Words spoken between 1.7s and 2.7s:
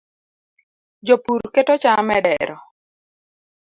cham e dero